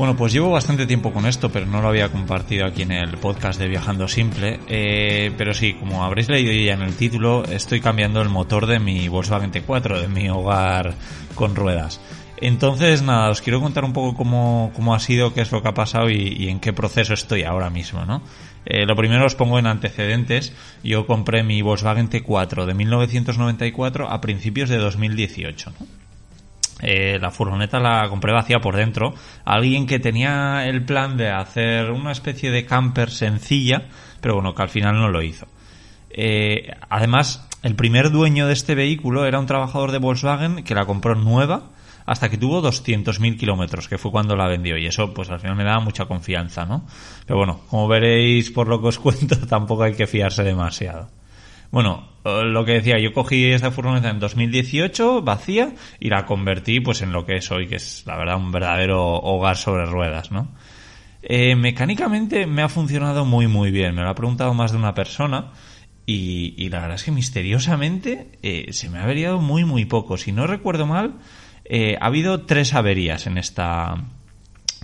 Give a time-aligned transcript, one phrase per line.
[0.00, 3.18] Bueno, pues llevo bastante tiempo con esto, pero no lo había compartido aquí en el
[3.18, 4.58] podcast de Viajando Simple.
[4.66, 8.78] Eh, pero sí, como habréis leído ya en el título, estoy cambiando el motor de
[8.78, 10.94] mi Volkswagen T4, de mi hogar
[11.34, 12.00] con ruedas.
[12.38, 15.68] Entonces, nada, os quiero contar un poco cómo, cómo ha sido, qué es lo que
[15.68, 18.22] ha pasado y, en qué proceso estoy ahora mismo, ¿no?
[18.64, 20.54] Eh, lo primero os pongo en antecedentes.
[20.82, 25.99] Yo compré mi Volkswagen T4 de 1994 a principios de 2018, ¿no?
[26.82, 29.14] Eh, la furgoneta la compré vacía por dentro.
[29.44, 33.88] Alguien que tenía el plan de hacer una especie de camper sencilla,
[34.20, 35.46] pero bueno, que al final no lo hizo.
[36.10, 40.86] Eh, además, el primer dueño de este vehículo era un trabajador de Volkswagen que la
[40.86, 41.70] compró nueva
[42.06, 44.76] hasta que tuvo 200.000 kilómetros, que fue cuando la vendió.
[44.76, 46.84] Y eso, pues al final me daba mucha confianza, ¿no?
[47.24, 51.08] Pero bueno, como veréis por lo que os cuento, tampoco hay que fiarse demasiado.
[51.70, 57.02] Bueno, lo que decía, yo cogí esta furgoneta en 2018, vacía, y la convertí pues
[57.02, 60.48] en lo que es hoy, que es la verdad un verdadero hogar sobre ruedas, ¿no?
[61.22, 64.94] Eh, mecánicamente me ha funcionado muy muy bien, me lo ha preguntado más de una
[64.94, 65.52] persona
[66.06, 70.16] y, la verdad es que misteriosamente eh, se me ha averiado muy muy poco.
[70.16, 71.14] Si no recuerdo mal,
[72.00, 73.94] ha habido tres averías en esta,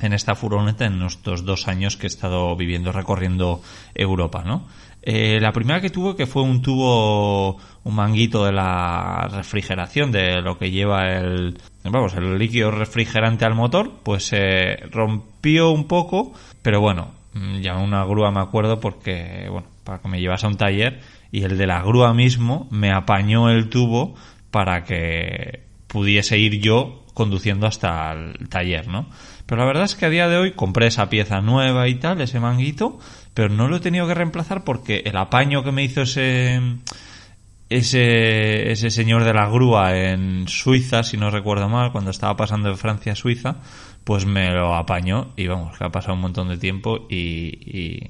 [0.00, 3.62] en esta furgoneta en estos dos años que he estado viviendo recorriendo
[3.94, 4.66] Europa, ¿no?
[5.09, 10.43] Eh, la primera que tuvo que fue un tubo, un manguito de la refrigeración, de
[10.43, 16.32] lo que lleva el, vamos, el líquido refrigerante al motor, pues se rompió un poco,
[16.60, 20.49] pero bueno, mm, ya una grúa me acuerdo porque, bueno, para que me llevase a
[20.49, 21.00] un taller
[21.31, 24.16] y el de la grúa mismo me apañó el tubo
[24.50, 29.06] para que pudiese ir yo conduciendo hasta el taller, ¿no?
[29.46, 32.20] Pero la verdad es que a día de hoy compré esa pieza nueva y tal,
[32.20, 32.98] ese manguito,
[33.32, 36.60] pero no lo he tenido que reemplazar porque el apaño que me hizo ese
[37.68, 42.68] ese, ese señor de la grúa en Suiza, si no recuerdo mal, cuando estaba pasando
[42.68, 43.56] de Francia a Suiza,
[44.04, 48.06] pues me lo apañó y vamos, que ha pasado un montón de tiempo y,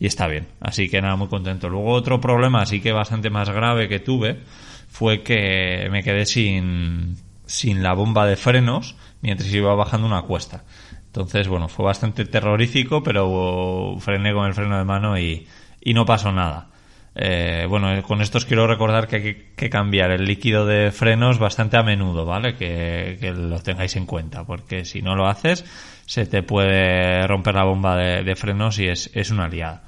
[0.00, 0.48] y, está bien.
[0.60, 1.68] Así que nada, muy contento.
[1.68, 4.40] Luego otro problema, así que bastante más grave que tuve,
[4.88, 7.16] fue que me quedé sin,
[7.50, 10.62] sin la bomba de frenos mientras iba bajando una cuesta.
[11.06, 15.46] Entonces, bueno, fue bastante terrorífico, pero frené con el freno de mano y,
[15.84, 16.68] no pasó nada.
[17.16, 21.40] Eh, bueno, con esto os quiero recordar que hay que cambiar el líquido de frenos
[21.40, 22.54] bastante a menudo, ¿vale?
[22.54, 25.64] Que, lo tengáis en cuenta, porque si no lo haces,
[26.06, 29.82] se te puede romper la bomba de, frenos y es, es una liada.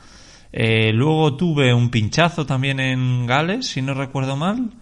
[0.52, 4.72] Eh, luego tuve un pinchazo también en Gales, si no recuerdo mal.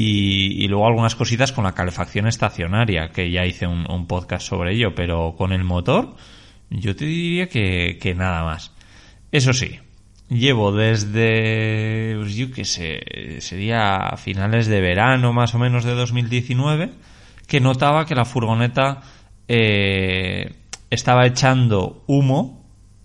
[0.00, 4.94] Y, luego algunas cositas con la calefacción estacionaria, que ya hice un, podcast sobre ello,
[4.94, 6.14] pero con el motor
[6.70, 8.72] yo te diría que, nada más.
[9.32, 9.80] Eso sí,
[10.28, 15.96] llevo desde, pues yo qué sé, sería a finales de verano más o menos de
[15.96, 16.92] 2019,
[17.48, 19.02] que notaba que la furgoneta
[19.48, 20.54] eh,
[20.90, 22.57] estaba echando humo.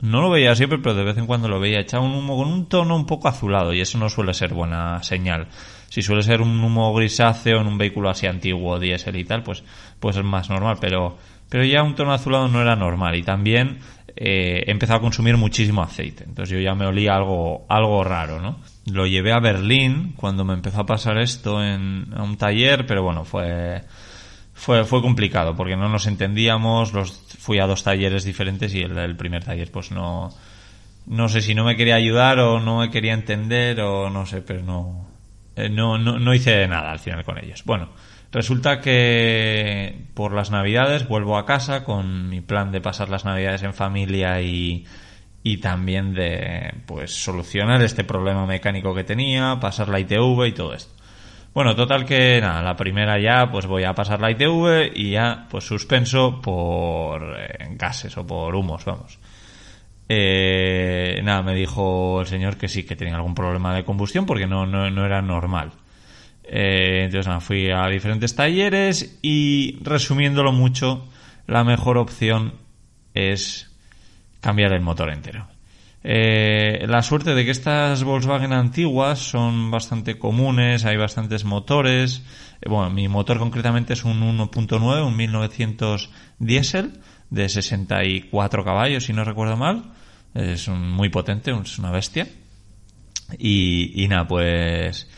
[0.03, 1.79] No lo veía siempre, pero de vez en cuando lo veía.
[1.79, 5.01] Echaba un humo con un tono un poco azulado y eso no suele ser buena
[5.01, 5.47] señal.
[5.87, 9.63] Si suele ser un humo grisáceo en un vehículo así antiguo, diésel y tal, pues,
[10.01, 13.79] pues es más normal, pero, pero ya un tono azulado no era normal y también
[14.13, 16.25] eh, he empezado a consumir muchísimo aceite.
[16.25, 18.59] Entonces yo ya me olía algo, algo raro, ¿no?
[18.91, 23.23] Lo llevé a Berlín cuando me empezó a pasar esto en un taller, pero bueno,
[23.23, 23.83] fue,
[24.53, 28.97] fue, fue complicado porque no nos entendíamos, los, fui a dos talleres diferentes y el,
[28.97, 30.29] el primer taller pues no,
[31.05, 34.41] no sé si no me quería ayudar o no me quería entender o no sé,
[34.41, 35.07] pero no,
[35.55, 37.63] eh, no, no, no hice nada al final con ellos.
[37.65, 37.89] Bueno,
[38.31, 43.63] resulta que por las navidades vuelvo a casa con mi plan de pasar las navidades
[43.63, 44.85] en familia y,
[45.43, 50.73] y también de pues solucionar este problema mecánico que tenía, pasar la ITV y todo
[50.73, 51.02] esto.
[51.53, 55.45] Bueno, total que nada, la primera ya pues voy a pasar la ITV y ya
[55.49, 59.19] pues suspenso por eh, gases o por humos, vamos.
[60.09, 64.47] Eh, nada, me dijo el señor que sí, que tenía algún problema de combustión porque
[64.47, 65.71] no, no, era normal.
[66.43, 71.07] Eh, entonces nada, fui a diferentes talleres y resumiéndolo mucho,
[71.45, 72.53] la mejor opción
[73.13, 73.71] es
[74.41, 75.52] cambiar el motor entero.
[76.05, 82.23] Eh, la suerte de que estas Volkswagen antiguas son bastante comunes, hay bastantes motores.
[82.61, 86.09] Eh, bueno, mi motor concretamente es un 1.9, un 1900
[86.39, 89.93] diésel de 64 caballos, si no recuerdo mal.
[90.33, 92.27] Es muy potente, es una bestia.
[93.37, 95.09] Y, nada, pues.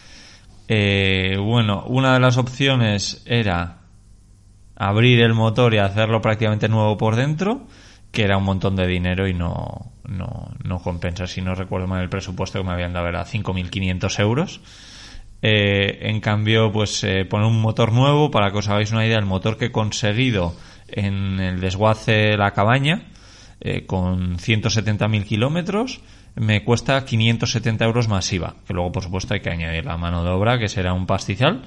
[0.67, 3.79] Eh, bueno, una de las opciones era
[4.75, 7.67] abrir el motor y hacerlo prácticamente nuevo por dentro,
[8.15, 11.27] que era un montón de dinero y no, no, no compensa.
[11.27, 14.61] Si no recuerdo mal el presupuesto que me habían dado era 5.500 euros.
[15.41, 19.19] Eh, en cambio, pues eh, poner un motor nuevo, para que os hagáis una idea,
[19.19, 20.55] el motor que he conseguido
[20.87, 23.03] en el desguace La Cabaña,
[23.59, 25.99] eh, con 170.000 kilómetros,
[26.35, 28.55] me cuesta 570 euros masiva.
[28.65, 31.63] Que luego, por supuesto, hay que añadir la mano de obra, que será un pastizal,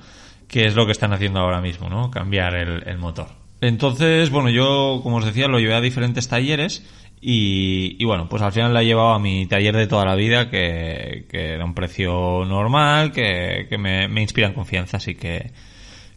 [0.48, 2.10] que es lo que están haciendo ahora mismo, ¿no?
[2.10, 3.47] Cambiar el motor.
[3.60, 6.84] Entonces, bueno, yo, como os decía, lo llevé a diferentes talleres
[7.20, 10.48] y, bueno, pues al final la he llevado a mi taller de toda la vida,
[10.50, 15.50] que, era un precio normal, que, me, me, inspira en confianza, así que,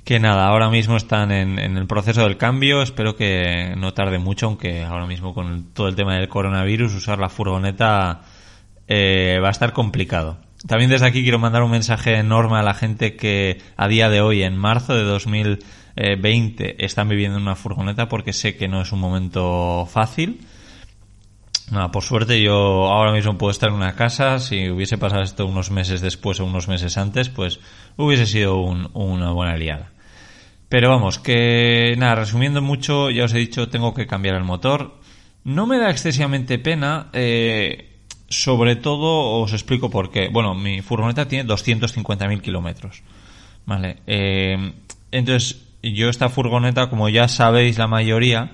[0.03, 4.47] que nada, ahora mismo están en, el proceso del cambio, espero que no tarde mucho,
[4.47, 8.21] aunque ahora mismo con todo el tema del coronavirus, usar la furgoneta
[8.87, 10.37] eh, va a estar complicado.
[10.67, 14.21] También desde aquí quiero mandar un mensaje enorme a la gente que a día de
[14.21, 15.65] hoy, en marzo de 2020,
[15.95, 20.39] están viviendo en una furgoneta porque sé que no es un momento fácil
[21.71, 22.53] Nada, por suerte yo
[22.89, 24.39] ahora mismo puedo estar en una casa.
[24.39, 27.61] Si hubiese pasado esto unos meses después o unos meses antes, pues
[27.95, 29.89] hubiese sido una buena liada.
[30.67, 34.99] Pero vamos, que nada, resumiendo mucho, ya os he dicho, tengo que cambiar el motor.
[35.45, 40.27] No me da excesivamente pena, eh, sobre todo os explico por qué.
[40.27, 43.01] Bueno, mi furgoneta tiene 250.000 kilómetros.
[43.65, 44.73] Vale, eh,
[45.09, 48.51] entonces yo esta furgoneta, como ya sabéis la mayoría,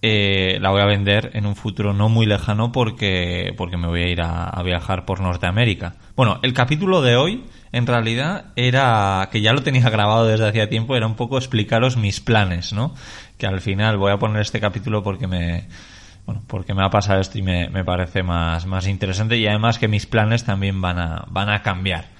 [0.00, 4.02] eh, la voy a vender en un futuro no muy lejano porque, porque me voy
[4.02, 5.96] a ir a, viajar por Norteamérica.
[6.14, 10.68] Bueno, el capítulo de hoy en realidad era, que ya lo tenía grabado desde hacía
[10.68, 12.94] tiempo, era un poco explicaros mis planes, ¿no?
[13.38, 15.66] Que al final voy a poner este capítulo porque me,
[16.26, 19.78] bueno, porque me ha pasado esto y me, me parece más, más interesante y además
[19.78, 22.17] que mis planes también van a, van a cambiar.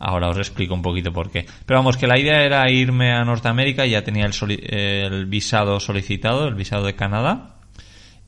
[0.00, 1.44] Ahora os explico un poquito por qué.
[1.66, 6.54] Pero vamos, que la idea era irme a Norteamérica, ya tenía el, visado solicitado, el
[6.54, 7.56] visado de Canadá.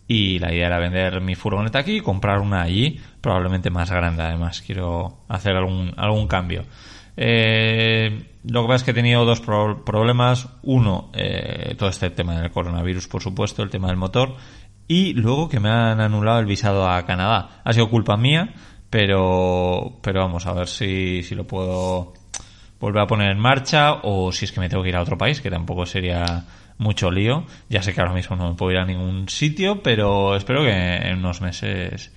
[0.07, 4.23] Y la idea era vender mi furgoneta aquí y comprar una allí, probablemente más grande
[4.23, 4.61] además.
[4.61, 6.65] Quiero hacer algún, algún cambio.
[7.17, 10.51] Eh, lo que pasa es que he tenido dos problemas.
[10.63, 14.37] Uno, eh, todo este tema del coronavirus, por supuesto, el tema del motor.
[14.89, 17.63] Y luego que me han anulado el visado a Canadá.
[17.65, 18.53] Ha sido culpa mía
[18.93, 22.13] pero, pero vamos a ver si, si lo puedo
[22.79, 25.17] volver a poner en marcha o si es que me tengo que ir a otro
[25.17, 26.45] país, que tampoco sería
[26.77, 27.47] mucho lío.
[27.71, 30.73] Ya sé que ahora mismo no me puedo ir a ningún sitio, pero espero que
[30.73, 32.13] en unos meses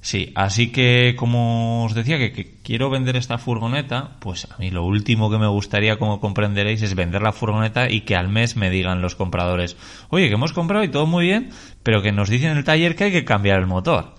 [0.00, 0.30] sí.
[0.36, 5.28] Así que, como os decía, que, quiero vender esta furgoneta, pues a mí lo último
[5.28, 9.02] que me gustaría, como comprenderéis, es vender la furgoneta y que al mes me digan
[9.02, 9.76] los compradores,
[10.10, 11.50] oye, que hemos comprado y todo muy bien,
[11.82, 14.14] pero que nos dicen en el taller que hay que cambiar el motor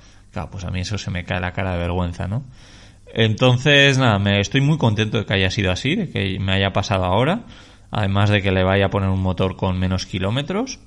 [0.45, 2.45] pues a mí eso se me cae la cara de vergüenza, ¿no?
[3.13, 6.71] Entonces, nada, me estoy muy contento de que haya sido así, de que me haya
[6.71, 7.45] pasado ahora,
[7.91, 10.79] además de que le vaya a poner un motor con menos kilómetros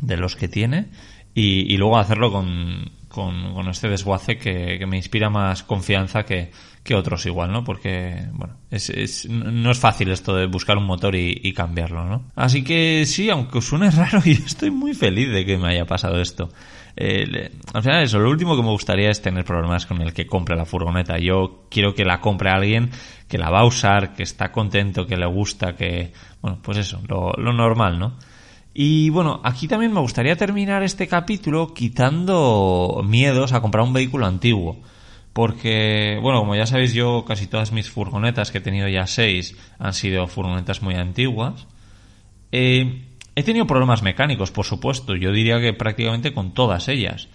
[0.00, 0.88] de los que tiene
[1.34, 6.52] y, luego hacerlo con, con, este desguace que, me inspira más confianza que,
[6.84, 7.64] que, otros igual, ¿no?
[7.64, 12.24] Porque, bueno, es, no es fácil esto de buscar un motor y, y cambiarlo, ¿no?
[12.36, 16.20] Así que sí, aunque suene raro, yo estoy muy feliz de que me haya pasado
[16.20, 16.50] esto.
[16.96, 20.26] Eh, al final eso, lo último que me gustaría es tener problemas con el que
[20.26, 21.18] compre la furgoneta.
[21.18, 22.90] Yo quiero que la compre alguien
[23.28, 27.00] que la va a usar, que está contento, que le gusta, que, bueno, pues eso,
[27.08, 28.14] lo, normal, ¿no?
[28.74, 34.26] Y bueno, aquí también me gustaría terminar este capítulo quitando miedos a comprar un vehículo
[34.26, 34.80] antiguo.
[35.32, 39.56] Porque, bueno, como ya sabéis, yo casi todas mis furgonetas, que he tenido ya seis,
[39.78, 41.66] han sido furgonetas muy antiguas.
[42.52, 43.02] Eh,
[43.36, 47.28] He tenido problemas mecánicos, por supuesto, yo diría que prácticamente con todas ellas.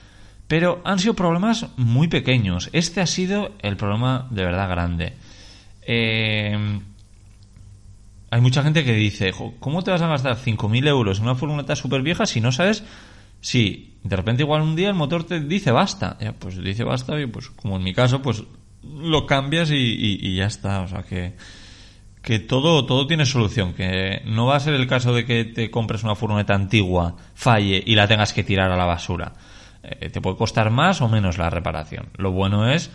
[0.47, 2.69] Pero han sido problemas muy pequeños.
[2.73, 5.13] Este ha sido el problema de verdad grande.
[5.85, 6.79] Eh,
[8.31, 11.75] hay mucha gente que dice, ¿cómo te vas a gastar 5.000 euros en una furgoneta
[11.75, 12.83] súper vieja si no sabes
[13.41, 16.17] si de repente igual un día el motor te dice basta?
[16.39, 18.43] pues dice basta y pues como en mi caso, pues
[18.83, 20.81] lo cambias y ya está.
[20.81, 21.35] O sea que
[22.29, 25.71] que todo, todo tiene solución, que no va a ser el caso de que te
[25.71, 29.33] compres una furgoneta antigua, falle y la tengas que tirar a la basura.
[29.81, 32.09] Eh, te puede costar más o menos la reparación.
[32.17, 32.91] Lo bueno es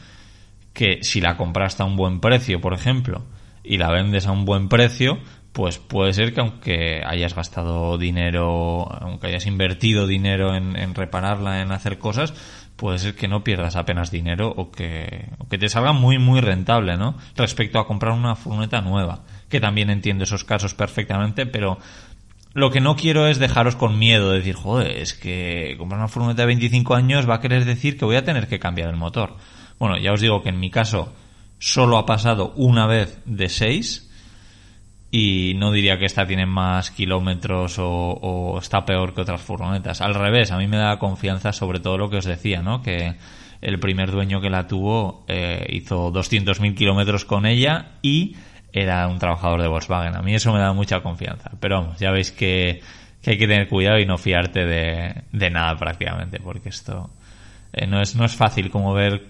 [0.73, 3.25] que si la compraste a un buen precio, por ejemplo,
[3.65, 5.19] y la vendes a un buen precio,
[5.55, 11.71] pues puede ser que aunque hayas gastado dinero, aunque hayas invertido dinero en, repararla, en
[11.71, 12.35] hacer cosas,
[12.75, 16.41] puede ser que no pierdas apenas dinero o que, o que te salga muy, muy
[16.41, 17.17] rentable, ¿no?
[17.37, 21.79] Respecto a comprar una furgoneta nueva, que también entiendo esos casos perfectamente, pero
[22.53, 26.09] lo que no quiero es dejaros con miedo, de decir, joder, es que comprar una
[26.09, 28.97] furgoneta de 25 años va a querer decir que voy a tener que cambiar el
[28.97, 29.37] motor.
[29.79, 31.13] Bueno, ya os digo que en mi caso
[31.61, 34.04] solo ha pasado una vez de 6
[35.17, 40.01] y no diría que esta tiene más kilómetros o, está peor que otras furgonetas.
[40.01, 42.83] Al revés, a mí me da confianza sobre todo lo que os decía, ¿no?
[42.83, 43.15] Que
[43.61, 48.35] el primer dueño que la tuvo eh, hizo 200.000 kilómetros con ella y
[48.73, 50.17] era un trabajador de Volkswagen.
[50.17, 51.53] A mí eso me da mucha confianza.
[51.61, 52.83] Pero vamos, ya veis que,
[53.25, 57.11] hay que tener cuidado y no fiarte de, nada prácticamente, porque esto
[57.73, 59.29] eh, no, es, no es fácil como ver,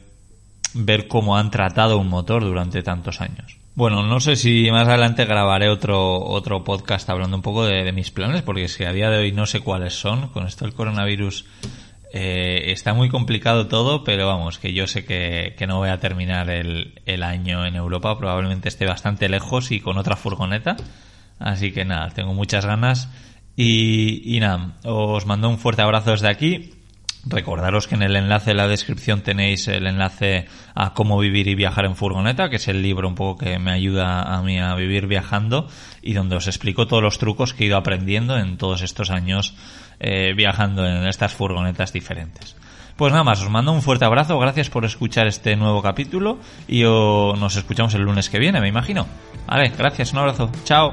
[0.73, 3.59] ver cómo han tratado un motor durante tantos años.
[3.77, 8.13] Bueno, no sé si más adelante grabaré otro, otro podcast hablando un poco de, mis
[8.13, 10.29] planes, porque es que a día de hoy no sé cuáles son.
[10.29, 11.45] Con esto del coronavirus
[12.13, 16.51] eh, está muy complicado todo, pero vamos, que yo sé que, no voy a terminar
[16.51, 20.77] el, el, año en Europa, probablemente esté bastante lejos y con otra furgoneta.
[21.41, 23.11] Así que nada, tengo muchas ganas.
[23.57, 26.74] Y, y nada, os mando un fuerte abrazo desde aquí
[27.27, 31.55] Recordaros que en el enlace de la descripción tenéis el enlace a cómo vivir y
[31.55, 34.75] viajar en furgoneta, que es el libro un poco que me ayuda a mí a
[34.75, 35.69] vivir viajando
[36.03, 39.55] y donde os explico todos los trucos que he ido aprendiendo en todos estos años
[40.01, 42.57] eh, viajando en estas furgonetas diferentes.
[42.97, 46.39] Pues nada más, os mando un fuerte abrazo, gracias por escuchar este nuevo capítulo
[46.69, 49.07] y nos escuchamos el lunes que viene, me imagino.
[49.49, 50.93] Vale, gracias, un abrazo, chao.